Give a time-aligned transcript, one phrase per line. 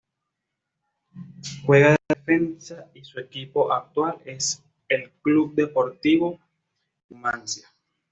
[1.63, 6.39] Juega de defensa y su equipo actual es el Club Deportivo
[7.09, 7.67] Numancia.